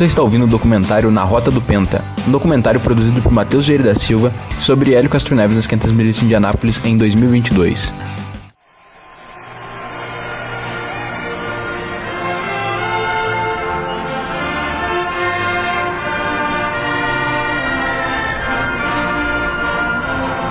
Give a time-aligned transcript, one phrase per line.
[0.00, 3.84] Você está ouvindo o documentário Na Rota do Penta, um documentário produzido por Matheus Vieira
[3.84, 7.92] da Silva sobre Hélio Castro Neves nas 500 milhas de Indianápolis em 2022.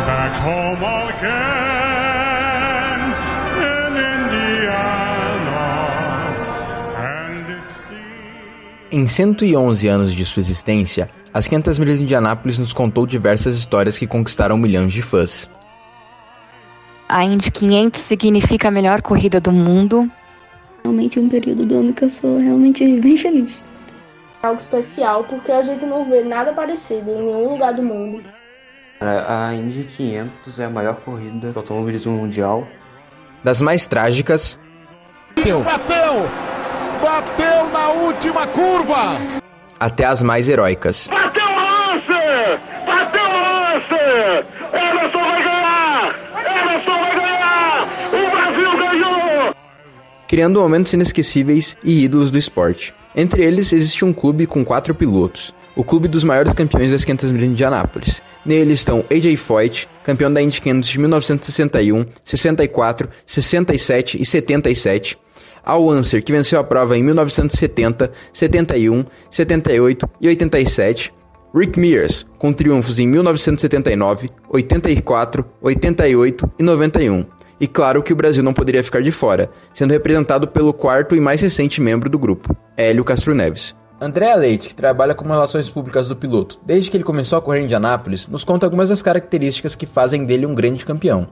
[0.05, 2.18] Back home again
[8.91, 13.97] Em 111 anos de sua existência, as 500 milhas de Indianápolis nos contou diversas histórias
[13.97, 15.49] que conquistaram milhões de fãs.
[17.07, 20.09] A Indy 500 significa a melhor corrida do mundo.
[20.83, 23.61] Realmente um período do ano que eu sou realmente bem feliz.
[24.41, 28.23] algo especial porque a gente não vê nada parecido em nenhum lugar do mundo.
[29.01, 32.67] A Indy 500 é a maior corrida de automobilismo mundial.
[33.43, 34.57] Das mais trágicas
[35.63, 36.48] Bateu!
[37.01, 39.39] Bateu na última curva!
[39.79, 41.07] até as mais heróicas.
[41.07, 42.59] Bateu o lance!
[42.85, 44.45] Bateu o lance!
[44.73, 46.15] Emerson vai ganhar!
[46.35, 47.87] Emerson vai ganhar!
[48.07, 49.55] O Brasil ganhou!
[50.27, 52.93] criando momentos inesquecíveis e ídolos do esporte.
[53.15, 57.31] Entre eles existe um clube com quatro pilotos, o clube dos maiores campeões das 500
[57.31, 58.21] milhas de Indianápolis.
[58.45, 65.17] Nele estão AJ Foyt, campeão da Indy 500 de 1961, 64, 67 e 77,
[65.69, 71.13] Al Unser, que venceu a prova em 1970, 71, 78 e 87,
[71.53, 77.25] Rick Mears, com triunfos em 1979, 84, 88 e 91.
[77.59, 81.19] E claro que o Brasil não poderia ficar de fora, sendo representado pelo quarto e
[81.19, 83.75] mais recente membro do grupo, Hélio Castro Neves.
[84.01, 87.59] Andréa Leite, que trabalha como relações públicas do piloto desde que ele começou a correr
[87.59, 91.27] em Indianápolis, nos conta algumas das características que fazem dele um grande campeão.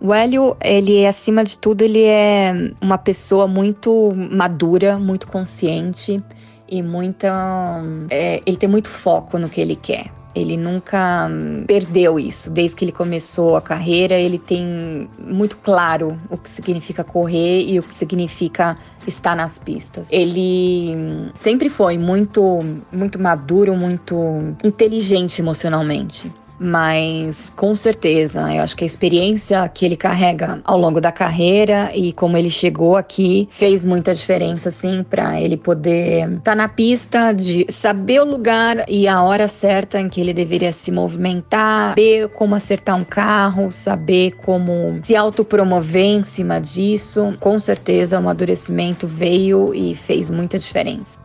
[0.00, 6.22] O Hélio, ele acima de tudo, ele é uma pessoa muito madura, muito consciente
[6.68, 7.80] e muita.
[8.10, 10.10] é, ele tem muito foco no que ele quer.
[10.34, 11.30] Ele nunca
[11.66, 12.50] perdeu isso.
[12.50, 17.78] Desde que ele começou a carreira, ele tem muito claro o que significa correr e
[17.78, 18.76] o que significa
[19.06, 20.08] estar nas pistas.
[20.10, 22.58] Ele sempre foi muito,
[22.92, 24.16] muito maduro, muito
[24.64, 26.30] inteligente emocionalmente.
[26.64, 31.90] Mas com certeza, eu acho que a experiência que ele carrega ao longo da carreira
[31.94, 37.32] e como ele chegou aqui fez muita diferença, assim, para ele poder estar na pista,
[37.32, 42.30] de saber o lugar e a hora certa em que ele deveria se movimentar, saber
[42.30, 47.36] como acertar um carro, saber como se autopromover em cima disso.
[47.40, 51.18] Com certeza, o amadurecimento veio e fez muita diferença.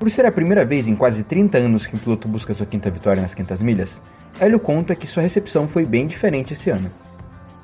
[0.00, 2.90] Por ser a primeira vez em quase 30 anos que um piloto busca sua quinta
[2.90, 4.02] vitória nas 500 milhas,
[4.40, 6.90] Hélio conta que sua recepção foi bem diferente esse ano.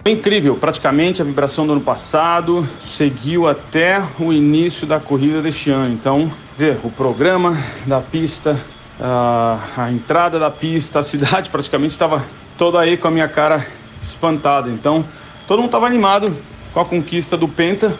[0.02, 5.70] Foi incrível, praticamente a vibração do ano passado seguiu até o início da corrida deste
[5.70, 5.94] ano.
[5.94, 7.56] Então, ver o programa
[7.86, 8.60] da pista,
[9.00, 12.22] a, a entrada da pista, a cidade praticamente estava
[12.58, 13.66] toda aí com a minha cara
[14.02, 14.68] espantada.
[14.68, 15.02] Então,
[15.48, 16.30] todo mundo estava animado
[16.74, 17.96] com a conquista do Penta.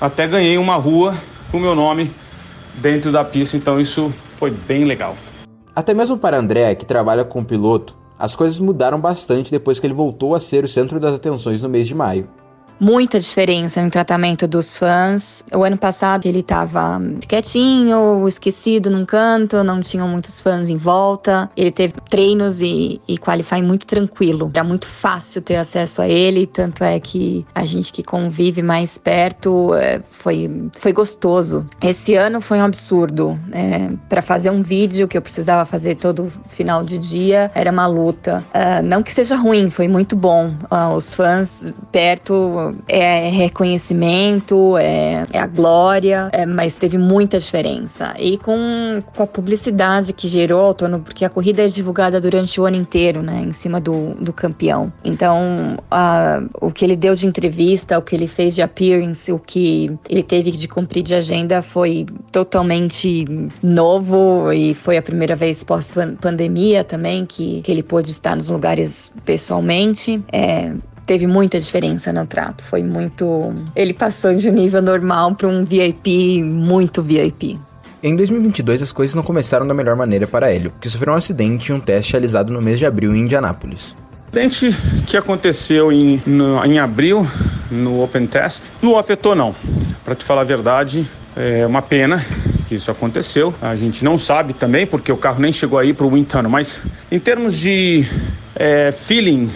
[0.00, 1.14] Até ganhei uma rua
[1.52, 2.10] com o meu nome
[2.74, 5.16] dentro da pista, então isso foi bem legal.
[5.74, 9.86] Até mesmo para André, que trabalha com o piloto, as coisas mudaram bastante depois que
[9.86, 12.28] ele voltou a ser o centro das atenções no mês de maio.
[12.80, 15.44] Muita diferença no tratamento dos fãs.
[15.52, 21.50] O ano passado ele estava quietinho, esquecido num canto, não tinham muitos fãs em volta.
[21.56, 24.50] Ele teve treinos e, e qualifying muito tranquilo.
[24.54, 28.98] Era muito fácil ter acesso a ele, tanto é que a gente que convive mais
[28.98, 31.66] perto é, foi, foi gostoso.
[31.82, 33.38] Esse ano foi um absurdo.
[33.52, 37.86] É, para fazer um vídeo que eu precisava fazer todo final de dia era uma
[37.86, 38.44] luta.
[38.52, 40.54] Ah, não que seja ruim, foi muito bom.
[40.70, 48.14] Ah, os fãs perto é reconhecimento, é, é a glória, é, mas teve muita diferença.
[48.18, 52.60] E com, com a publicidade que gerou ao torno, porque a corrida é divulgada durante
[52.60, 54.92] o ano inteiro, né, em cima do, do campeão.
[55.04, 59.38] Então, a, o que ele deu de entrevista, o que ele fez de appearance, o
[59.38, 63.26] que ele teve de cumprir de agenda foi totalmente
[63.62, 69.12] novo e foi a primeira vez pós-pandemia também que, que ele pôde estar nos lugares
[69.24, 70.22] pessoalmente.
[70.32, 70.72] É,
[71.08, 72.62] teve muita diferença no trato.
[72.62, 73.52] Foi muito.
[73.74, 77.58] Ele passou de um nível normal para um VIP muito VIP.
[78.02, 81.72] Em 2022, as coisas não começaram da melhor maneira para Hélio, que sofreu um acidente
[81.72, 83.96] em um teste realizado no mês de abril em Indianápolis.
[84.30, 84.76] acidente
[85.06, 87.26] que aconteceu em, no- em abril
[87.70, 89.54] no Open Test não afetou não.
[90.04, 91.04] Para te falar a verdade,
[91.36, 92.24] é uma pena
[92.68, 93.52] que isso aconteceu.
[93.60, 96.78] A gente não sabe também porque o carro nem chegou aí para o Wintano, mas
[97.10, 98.06] em termos de
[98.58, 99.50] é, feeling,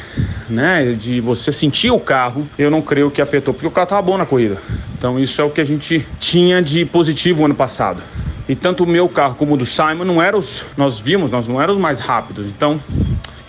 [0.48, 4.02] né, de você sentir o carro, eu não creio que afetou porque o carro estava
[4.02, 4.58] bom na corrida.
[4.96, 8.00] Então isso é o que a gente tinha de positivo ano passado.
[8.48, 11.48] E tanto o meu carro como o do Simon não eram os, nós vimos, nós
[11.48, 12.46] não éramos os mais rápidos.
[12.46, 12.80] Então,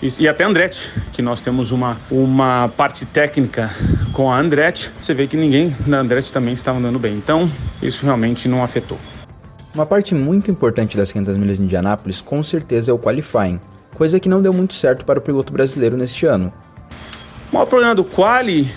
[0.02, 3.74] e, até Andretti, que nós temos uma, uma parte técnica
[4.12, 7.14] com a Andretti, você vê que ninguém da Andretti também estava andando bem.
[7.14, 7.50] Então,
[7.82, 8.98] isso realmente não afetou.
[9.74, 13.58] Uma parte muito importante das 500 milhas de Indianápolis com certeza é o qualifying,
[13.94, 16.52] coisa que não deu muito certo para o piloto brasileiro neste ano.
[17.50, 18.68] O maior problema do quali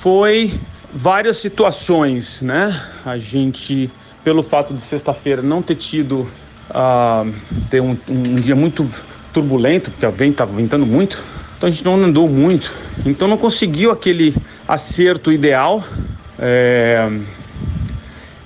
[0.00, 0.58] foi
[0.94, 2.80] várias situações, né?
[3.04, 3.90] A gente,
[4.24, 6.28] pelo fato de sexta-feira não ter tido
[6.70, 7.32] uh,
[7.68, 8.88] ter um, um, dia muito
[9.32, 11.22] turbulento, porque a vento estava ventando muito,
[11.56, 12.72] então a gente não andou muito,
[13.04, 14.34] então não conseguiu aquele
[14.66, 15.84] acerto ideal.
[16.38, 17.08] É,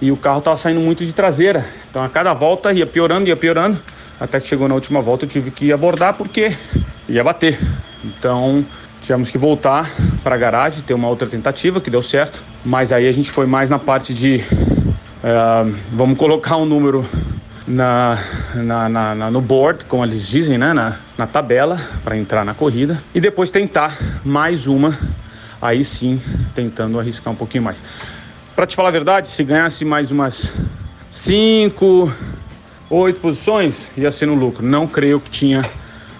[0.00, 1.64] e o carro estava saindo muito de traseira.
[1.88, 3.78] Então a cada volta ia piorando, ia piorando,
[4.24, 6.56] até que chegou na última volta eu tive que abordar porque
[7.08, 7.58] ia bater.
[8.02, 8.64] Então
[9.02, 9.90] tivemos que voltar
[10.22, 13.46] para a garagem, ter uma outra tentativa que deu certo, mas aí a gente foi
[13.46, 14.42] mais na parte de
[15.22, 17.04] uh, vamos colocar um número
[17.68, 18.18] na,
[18.54, 20.72] na, na, na, no board, como eles dizem, né?
[20.72, 24.98] na, na tabela para entrar na corrida e depois tentar mais uma,
[25.60, 26.20] aí sim
[26.54, 27.82] tentando arriscar um pouquinho mais.
[28.56, 30.50] Para te falar a verdade, se ganhasse mais umas
[31.10, 32.12] 5,
[32.94, 34.64] 8 posições, ia ser no lucro.
[34.64, 35.64] Não creio que tinha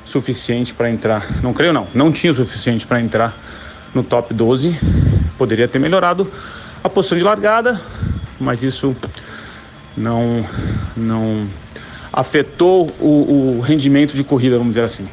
[0.05, 1.27] suficiente para entrar.
[1.43, 3.35] Não creio não, não tinha o suficiente para entrar
[3.95, 4.79] no top 12.
[5.39, 6.31] Poderia ter melhorado
[6.83, 7.81] a posição de largada,
[8.41, 8.95] mas isso
[9.97, 10.45] não
[10.97, 11.47] não
[12.13, 15.09] afetou o, o rendimento de corrida, vamos dizer assim.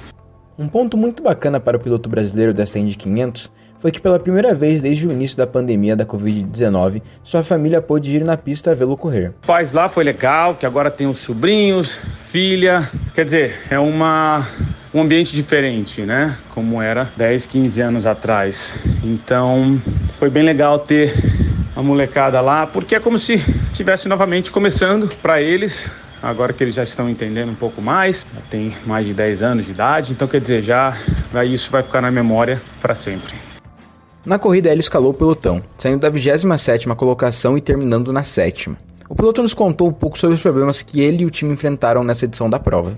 [0.61, 4.53] Um ponto muito bacana para o piloto brasileiro desta Indy 500 foi que pela primeira
[4.53, 8.95] vez desde o início da pandemia da Covid-19, sua família pôde ir na pista vê-lo
[8.95, 9.33] correr.
[9.47, 11.97] Paz lá foi legal, que agora tem os sobrinhos,
[12.27, 14.47] filha, quer dizer, é uma
[14.93, 16.37] um ambiente diferente, né?
[16.53, 18.71] Como era 10, 15 anos atrás.
[19.03, 19.81] Então,
[20.19, 21.11] foi bem legal ter
[21.75, 23.43] a molecada lá, porque é como se
[23.73, 25.89] tivesse novamente começando para eles,
[26.21, 29.65] agora que eles já estão entendendo um pouco mais, já tem mais de 10 anos
[29.65, 30.95] de idade, então quer dizer, já
[31.45, 33.33] isso vai ficar na memória para sempre.
[34.23, 38.77] Na corrida, ele escalou o pelotão, saindo da 27ª colocação e terminando na sétima.
[39.09, 42.03] O piloto nos contou um pouco sobre os problemas que ele e o time enfrentaram
[42.03, 42.97] nessa edição da prova.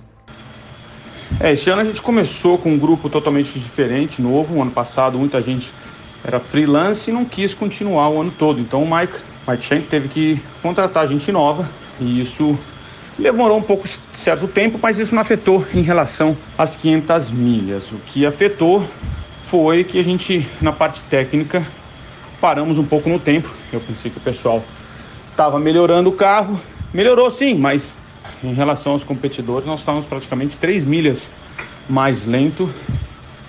[1.39, 4.55] É, esse ano a gente começou com um grupo totalmente diferente, novo.
[4.55, 5.71] O ano passado muita gente
[6.23, 8.59] era freelance e não quis continuar o ano todo.
[8.59, 9.13] Então o Mike,
[9.47, 11.67] Mike Shank teve que contratar gente nova
[11.99, 12.57] e isso
[13.17, 17.91] demorou um pouco certo tempo, mas isso não afetou em relação às 500 milhas.
[17.91, 18.83] O que afetou
[19.45, 21.65] foi que a gente, na parte técnica,
[22.41, 23.49] paramos um pouco no tempo.
[23.71, 24.63] Eu pensei que o pessoal
[25.31, 26.59] estava melhorando o carro.
[26.93, 27.95] Melhorou sim, mas
[28.43, 31.29] em relação aos competidores, nós estávamos praticamente 3 milhas
[31.89, 32.69] mais lento.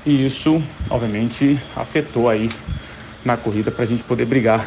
[0.06, 2.48] E isso, obviamente, afetou aí
[3.24, 4.66] na corrida para a gente poder brigar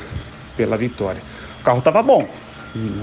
[0.55, 1.21] pela vitória.
[1.61, 2.27] O carro estava bom,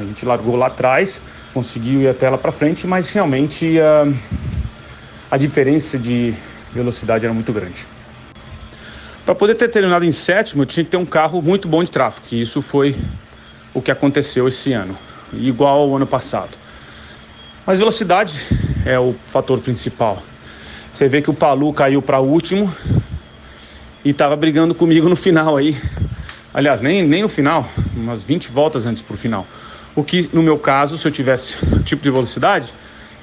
[0.00, 1.20] a gente largou lá atrás,
[1.54, 4.12] conseguiu ir até lá para frente, mas realmente a,
[5.30, 6.34] a diferença de
[6.74, 7.86] velocidade era muito grande.
[9.24, 11.90] Para poder ter terminado em sétimo, eu tinha que ter um carro muito bom de
[11.90, 12.26] tráfego.
[12.32, 12.96] E isso foi
[13.72, 14.98] o que aconteceu esse ano,
[15.32, 16.50] igual ao ano passado.
[17.64, 18.38] Mas velocidade
[18.84, 20.22] é o fator principal.
[20.92, 22.72] Você vê que o Palu caiu para último
[24.04, 25.76] e estava brigando comigo no final aí.
[26.52, 27.66] Aliás, nem, nem no final,
[27.96, 29.46] umas 20 voltas antes para o final.
[29.96, 32.72] O que, no meu caso, se eu tivesse tipo de velocidade,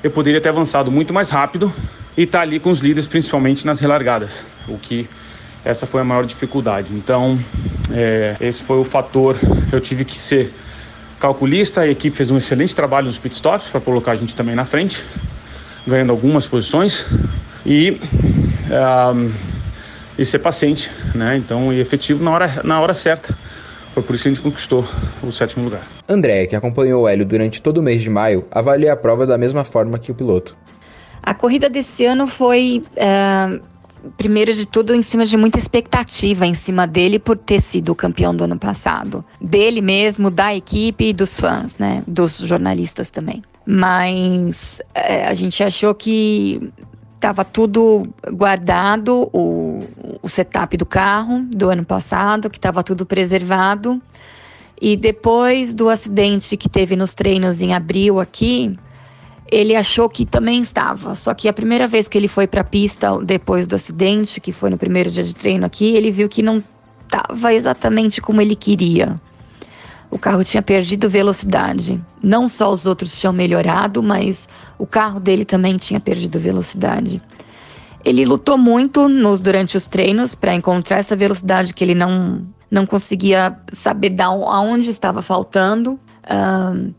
[0.04, 1.72] eu poderia ter avançado muito mais rápido
[2.18, 4.44] e estar tá ali com os líderes, principalmente nas relargadas.
[4.68, 5.08] O que
[5.64, 6.94] essa foi a maior dificuldade.
[6.94, 7.38] Então,
[7.92, 9.38] é, esse foi o fator.
[9.72, 10.54] Eu tive que ser
[11.20, 11.82] calculista.
[11.82, 15.04] A equipe fez um excelente trabalho nos pitstops para colocar a gente também na frente,
[15.86, 17.06] ganhando algumas posições
[17.66, 18.02] e
[19.14, 19.32] um,
[20.18, 21.38] e ser paciente, né?
[21.38, 23.38] Então, e efetivo na hora na hora certa.
[23.94, 24.86] Foi por isso que a gente conquistou
[25.22, 25.88] o sétimo lugar.
[26.08, 29.38] André, que acompanhou o Hélio durante todo o mês de maio, avalia a prova da
[29.38, 30.56] mesma forma que o piloto.
[31.22, 33.62] A corrida desse ano foi uh,
[34.18, 38.36] primeiro de tudo, em cima de muita expectativa em cima dele por ter sido campeão
[38.36, 39.24] do ano passado.
[39.40, 42.04] Dele mesmo, da equipe e dos fãs, né?
[42.08, 43.44] Dos jornalistas também.
[43.66, 46.72] Mas é, a gente achou que
[47.22, 49.86] estava tudo guardado, o,
[50.24, 54.02] o setup do carro do ano passado, que estava tudo preservado.
[54.82, 58.76] E depois do acidente que teve nos treinos em abril aqui,
[59.52, 61.14] ele achou que também estava.
[61.14, 64.52] Só que a primeira vez que ele foi para a pista depois do acidente, que
[64.52, 66.64] foi no primeiro dia de treino aqui, ele viu que não
[67.06, 69.22] estava exatamente como ele queria.
[70.12, 72.00] O carro tinha perdido velocidade.
[72.22, 77.22] Não só os outros tinham melhorado, mas o carro dele também tinha perdido velocidade.
[78.04, 82.86] Ele lutou muito nos, durante os treinos para encontrar essa velocidade que ele não, não
[82.86, 85.98] conseguia saber da, aonde estava faltando.
[86.26, 86.94] Uh,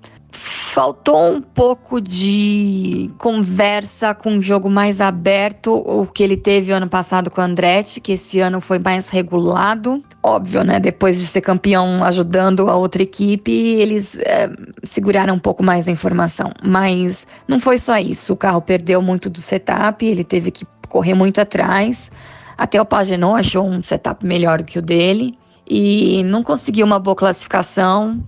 [0.72, 6.88] Faltou um pouco de conversa com um jogo mais aberto, o que ele teve ano
[6.88, 10.02] passado com o Andretti, que esse ano foi mais regulado.
[10.22, 10.80] Óbvio, né?
[10.80, 14.50] Depois de ser campeão ajudando a outra equipe, eles é,
[14.82, 16.50] seguraram um pouco mais a informação.
[16.64, 18.32] Mas não foi só isso.
[18.32, 22.10] O carro perdeu muito do setup, ele teve que correr muito atrás.
[22.56, 25.38] Até o Pagenot achou um setup melhor que o dele
[25.68, 28.22] e não conseguiu uma boa classificação.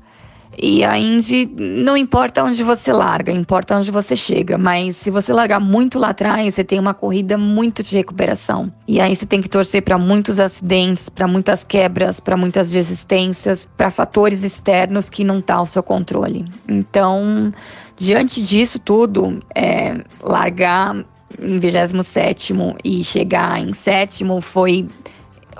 [0.58, 4.56] E a Indy não importa onde você larga, importa onde você chega.
[4.56, 8.72] Mas se você largar muito lá atrás, você tem uma corrida muito de recuperação.
[8.86, 13.68] E aí você tem que torcer para muitos acidentes, para muitas quebras, para muitas resistências,
[13.76, 16.44] para fatores externos que não tá ao seu controle.
[16.68, 17.52] Então,
[17.96, 21.04] diante disso tudo, é, largar
[21.40, 24.86] em 27 e chegar em sétimo foi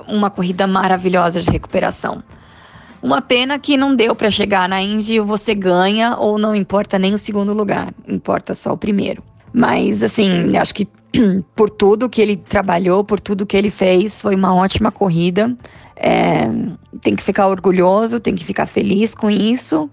[0.07, 2.23] uma corrida maravilhosa de recuperação.
[3.05, 7.13] Uma pena que não deu para chegar na Indy, você ganha ou não importa nem
[7.13, 9.21] o segundo lugar, importa só o primeiro.
[9.53, 10.87] Mas assim, acho que
[11.55, 15.55] por tudo que ele trabalhou, por tudo que ele fez, foi uma ótima corrida.
[15.95, 16.49] É,
[16.99, 19.87] tem que ficar orgulhoso, tem que ficar feliz com isso.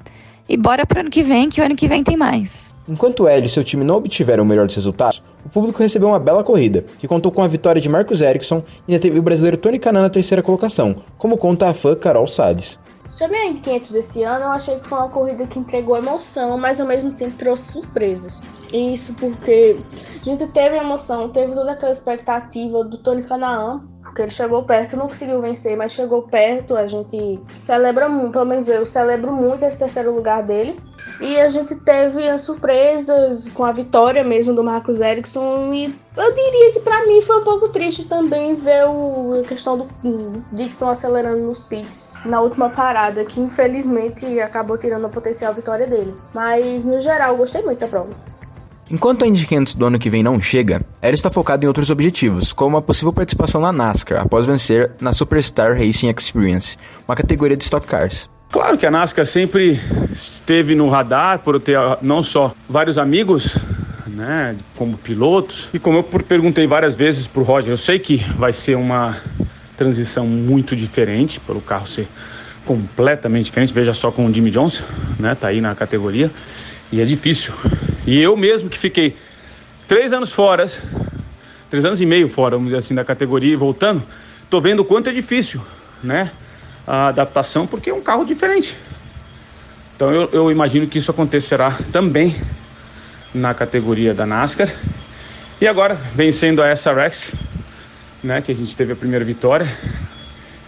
[0.48, 2.74] E bora pro ano que vem, que o ano que vem tem mais.
[2.88, 6.18] Enquanto Hélio e seu time não obtiveram o melhor dos resultados, o público recebeu uma
[6.18, 9.56] bela corrida, que contou com a vitória de Marcos Ericsson e ainda teve o brasileiro
[9.56, 12.78] Tony Canan na terceira colocação, como conta a fã Carol Sades.
[13.12, 16.80] Sobre a 500 desse ano, eu achei que foi uma corrida que entregou emoção, mas
[16.80, 18.42] ao mesmo tempo trouxe surpresas.
[18.72, 19.76] E isso porque
[20.18, 24.96] a gente teve emoção, teve toda aquela expectativa do Tony Canaan, porque ele chegou perto,
[24.96, 26.74] não conseguiu vencer, mas chegou perto.
[26.74, 30.80] A gente celebra muito, pelo menos eu celebro muito esse terceiro lugar dele.
[31.20, 35.70] E a gente teve as surpresas com a vitória mesmo do Marcos Ericsson.
[35.74, 39.78] E eu diria que para mim foi um pouco triste também ver o, a questão
[39.78, 39.88] do
[40.52, 46.14] Dixon acelerando nos pits na última parada, que infelizmente acabou tirando a potencial vitória dele.
[46.34, 48.14] Mas no geral, gostei muito da prova.
[48.90, 51.88] Enquanto a Indy 500 do ano que vem não chega, ela está focada em outros
[51.88, 56.76] objetivos, como a possível participação na NASCAR após vencer na Superstar Racing Experience,
[57.08, 58.28] uma categoria de Stock Cars.
[58.50, 59.80] Claro que a NASCAR sempre
[60.12, 63.56] esteve no radar por ter não só vários amigos,
[64.12, 68.18] né, como pilotos, e como eu perguntei várias vezes para o Roger, eu sei que
[68.36, 69.16] vai ser uma
[69.76, 72.06] transição muito diferente, pelo carro ser
[72.66, 74.84] completamente diferente, veja só com o Jimmy Johnson,
[75.18, 76.30] né, tá aí na categoria,
[76.92, 77.52] e é difícil.
[78.06, 79.16] E eu mesmo que fiquei
[79.88, 80.70] três anos fora,
[81.70, 84.02] três anos e meio fora, vamos dizer assim, da categoria e voltando,
[84.50, 85.60] tô vendo o quanto é difícil,
[86.02, 86.30] né?
[86.86, 88.76] A adaptação, porque é um carro diferente.
[89.96, 92.36] Então eu, eu imagino que isso acontecerá também
[93.34, 94.72] na categoria da NASCAR.
[95.60, 97.32] E agora, vencendo a SRX,
[98.22, 99.66] né, que a gente teve a primeira vitória.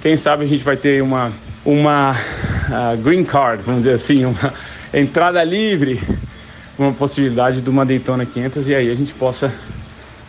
[0.03, 1.33] Quem sabe a gente vai ter uma,
[1.65, 4.53] uma uh, green card, vamos dizer assim, uma
[4.93, 6.01] entrada livre,
[6.79, 9.55] uma possibilidade de uma Daytona 500 e aí a gente possa estar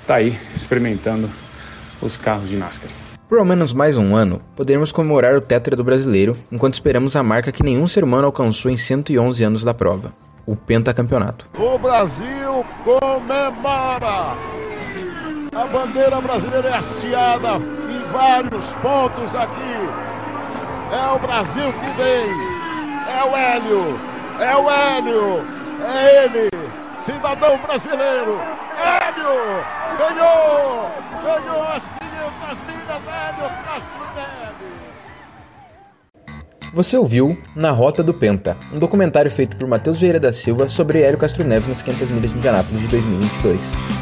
[0.07, 1.29] tá aí experimentando
[2.01, 2.89] os carros de NASCAR.
[3.27, 7.23] Por ao menos mais um ano, poderemos comemorar o Tetra do brasileiro enquanto esperamos a
[7.23, 10.13] marca que nenhum ser humano alcançou em 111 anos da prova,
[10.45, 11.47] o pentacampeonato.
[11.57, 14.35] O Brasil comemora!
[15.55, 20.15] A bandeira brasileira é hasteada em vários pontos aqui.
[20.91, 22.29] É o Brasil que vem,
[23.09, 23.99] é o Hélio,
[24.39, 25.47] é o Hélio,
[25.81, 26.49] é ele,
[26.97, 28.39] cidadão brasileiro,
[28.77, 29.63] Hélio,
[29.97, 30.91] ganhou,
[31.23, 34.74] ganhou as 500 milhas, Hélio Castro Neves.
[36.75, 41.01] Você ouviu Na Rota do Penta, um documentário feito por Matheus Vieira da Silva sobre
[41.01, 43.94] Hélio Castro Neves nas 500 milhas de Indianápolis de 2022.